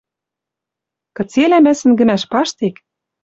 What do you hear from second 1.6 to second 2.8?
мӓ Сӹнгӹмӓш паштек